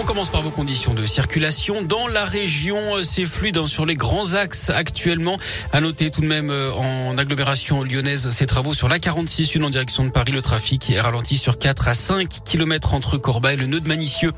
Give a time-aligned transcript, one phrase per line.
[0.00, 1.82] On commence par vos conditions de circulation.
[1.82, 5.38] Dans la région, c'est fluide hein, sur les grands axes actuellement.
[5.72, 9.64] À noter tout de même euh, en agglomération lyonnaise ces travaux sur la 46, une
[9.64, 10.30] en direction de Paris.
[10.30, 13.88] Le trafic est ralenti sur 4 à 5 km entre Corba et le nœud de
[13.88, 14.32] Manicieux.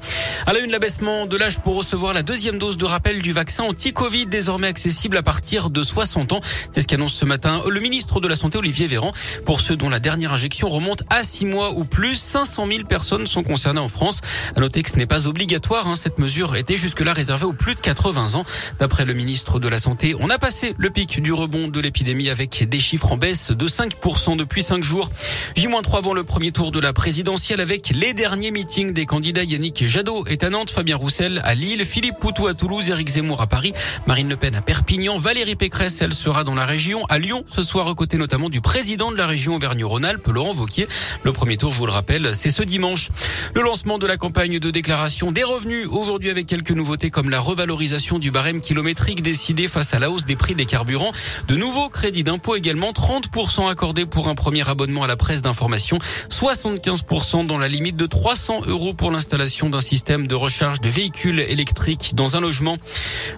[0.46, 3.64] À la une, l'abaissement de l'âge pour recevoir la deuxième dose de rappel du vaccin
[3.64, 6.40] anti-Covid désormais accessible à partir de 60 ans.
[6.72, 9.12] C'est ce qu'annonce ce matin le ministre de la Santé Olivier Véran.
[9.44, 13.26] Pour ceux dont la dernière injection remonte à 6 mois ou plus, 500 000 personnes
[13.26, 14.22] sont concernées en France.
[14.56, 15.96] À noter que ce n'est pas obligatoire Hein.
[15.96, 18.44] Cette mesure était jusque-là réservée aux plus de 80 ans.
[18.78, 22.28] D'après le ministre de la Santé, on a passé le pic du rebond de l'épidémie
[22.28, 25.10] avec des chiffres en baisse de 5% depuis 5 jours.
[25.56, 29.86] J-3 avant le premier tour de la présidentielle avec les derniers meetings des candidats Yannick
[29.86, 33.46] Jadot est à Nantes, Fabien Roussel à Lille, Philippe Poutou à Toulouse, Éric Zemmour à
[33.46, 33.72] Paris,
[34.06, 37.62] Marine Le Pen à Perpignan, Valérie Pécresse, elle sera dans la région, à Lyon, ce
[37.62, 40.86] soir aux côtés notamment du président de la région Auvergne-Rhône-Alpes, Laurent Vauquier.
[41.24, 43.10] Le premier tour, je vous le rappelle, c'est ce dimanche.
[43.54, 47.40] Le lancement de la campagne de déclaration des revenus aujourd'hui avec quelques nouveautés comme la
[47.40, 51.12] revalorisation du barème kilométrique décidé face à la hausse des prix des carburants.
[51.48, 55.98] De nouveaux crédits d'impôt également, 30% accordés pour un premier abonnement à la presse d'information,
[56.30, 61.40] 75% dans la limite de 300 euros pour l'installation d'un système de recharge de véhicules
[61.40, 62.78] électriques dans un logement.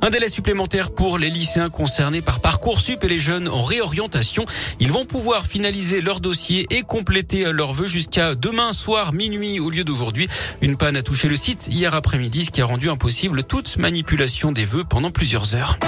[0.01, 4.45] Un délai supplémentaire pour les lycéens concernés par Parcoursup et les jeunes en réorientation.
[4.81, 9.71] Ils vont pouvoir finaliser leur dossier et compléter leurs vœux jusqu'à demain soir minuit au
[9.71, 10.29] lieu d'aujourd'hui.
[10.61, 14.65] Une panne a touché le site hier après-midi qui a rendu impossible toute manipulation des
[14.65, 15.79] vœux pendant plusieurs heures.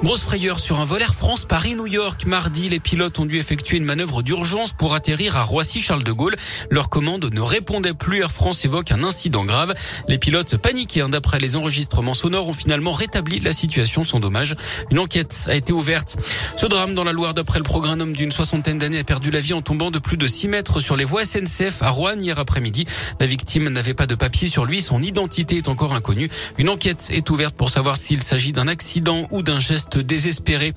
[0.00, 2.24] Grosse frayeur sur un vol Air France Paris-New York.
[2.24, 6.36] Mardi, les pilotes ont dû effectuer une manœuvre d'urgence pour atterrir à Roissy-Charles de Gaulle.
[6.70, 8.20] Leur commande ne répondait plus.
[8.20, 9.74] Air France évoque un incident grave.
[10.06, 14.54] Les pilotes paniqués, hein, d'après les enregistrements sonores, ont finalement rétabli la situation sans dommage.
[14.92, 16.16] Une enquête a été ouverte.
[16.56, 19.40] Ce drame dans la Loire, d'après le programme, homme d'une soixantaine d'années a perdu la
[19.40, 22.38] vie en tombant de plus de 6 mètres sur les voies SNCF à Rouen hier
[22.38, 22.86] après-midi.
[23.18, 24.80] La victime n'avait pas de papier sur lui.
[24.80, 26.30] Son identité est encore inconnue.
[26.56, 30.74] Une enquête est ouverte pour savoir s'il s'agit d'un accident ou d'un geste désespéré.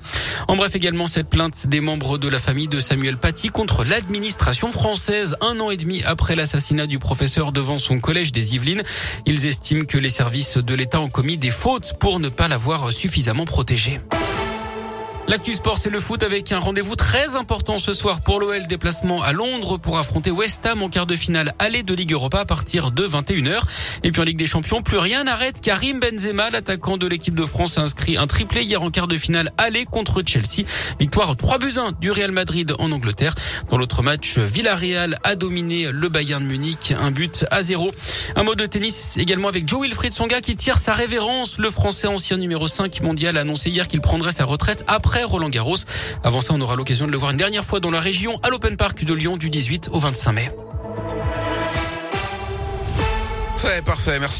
[0.48, 4.72] En bref, également cette plainte des membres de la famille de Samuel Paty contre l'administration
[4.72, 8.82] française un an et demi après l'assassinat du professeur devant son collège des Yvelines.
[9.26, 12.92] Ils estiment que les services de l'État ont commis des fautes pour ne pas l'avoir
[12.92, 14.00] suffisamment protégé.
[15.28, 18.66] L'actu sport, c'est le foot avec un rendez-vous très important ce soir pour l'OL.
[18.66, 22.40] Déplacement à Londres pour affronter West Ham en quart de finale aller de Ligue Europa
[22.40, 23.60] à partir de 21h.
[24.02, 25.60] Et puis en Ligue des Champions, plus rien n'arrête.
[25.60, 29.16] Karim Benzema, l'attaquant de l'équipe de France, a inscrit un triplé hier en quart de
[29.16, 30.66] finale aller contre Chelsea.
[30.98, 33.34] Victoire 3 buts 1 du Real Madrid en Angleterre.
[33.70, 37.92] Dans l'autre match, Villarreal a dominé le Bayern Munich, un but à zéro.
[38.34, 41.58] Un mot de tennis également avec Joe Wilfried Songa qui tire sa révérence.
[41.58, 44.84] Le Français ancien numéro 5 mondial a annoncé hier qu'il prendrait sa retraite
[45.24, 45.76] Roland Garros.
[46.24, 48.50] Avant ça, on aura l'occasion de le voir une dernière fois dans la région à
[48.50, 50.50] l'Open Park de Lyon du 18 au 25 mai.
[53.84, 54.30] Parfait, merci.